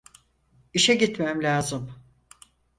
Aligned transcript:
İşe 0.73 0.95
gitmem 0.95 1.43
lazım. 1.43 1.91